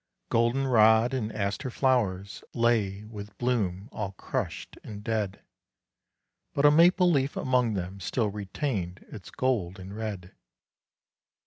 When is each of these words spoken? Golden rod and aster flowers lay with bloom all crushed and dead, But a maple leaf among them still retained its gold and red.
Golden 0.29 0.65
rod 0.65 1.13
and 1.13 1.31
aster 1.31 1.69
flowers 1.69 2.43
lay 2.55 3.03
with 3.03 3.37
bloom 3.37 3.87
all 3.91 4.13
crushed 4.13 4.75
and 4.83 5.03
dead, 5.03 5.43
But 6.55 6.65
a 6.65 6.71
maple 6.71 7.11
leaf 7.11 7.37
among 7.37 7.75
them 7.75 7.99
still 7.99 8.29
retained 8.31 9.05
its 9.09 9.29
gold 9.29 9.77
and 9.77 9.95
red. 9.95 10.31